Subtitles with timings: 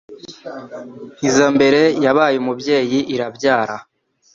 [1.15, 3.77] Nk’iza mbere Yabaye umubyeyi irabyara